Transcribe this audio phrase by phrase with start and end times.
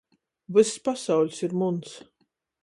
[0.55, 1.93] Vyss pasauļs ir muns.